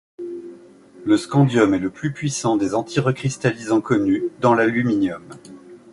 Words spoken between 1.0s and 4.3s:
Le scandium est le plus puissant des antirecristallisants connus,